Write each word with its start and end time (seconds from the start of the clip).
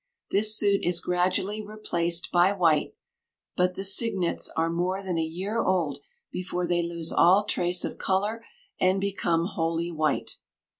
This 0.31 0.57
suit 0.57 0.79
is 0.83 0.99
gradually 0.99 1.61
replaced 1.61 2.31
by 2.31 2.53
white; 2.53 2.95
but 3.55 3.75
the 3.75 3.83
cygnets 3.83 4.49
are 4.57 4.67
more 4.71 5.03
than 5.03 5.19
a 5.19 5.21
year 5.21 5.59
old 5.61 5.99
before 6.31 6.65
they 6.65 6.81
lose 6.81 7.11
all 7.11 7.43
trace 7.43 7.85
of 7.85 7.99
color 7.99 8.43
and 8.79 8.99
become 8.99 9.45
wholly 9.45 9.91
white. 9.91 10.37